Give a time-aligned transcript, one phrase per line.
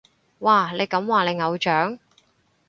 [0.39, 1.99] 哇，你咁話你偶像？